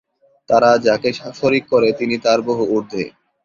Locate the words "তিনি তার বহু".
1.99-2.63